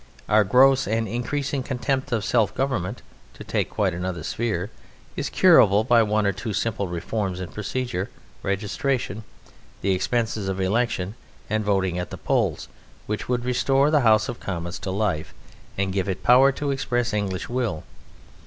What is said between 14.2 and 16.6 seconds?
of Commons to life, and give it power